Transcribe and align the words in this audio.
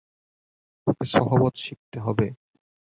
ওকে 0.87 1.05
সহবত 1.13 1.53
শিখতে 1.57 1.97
হবে। 1.99 2.27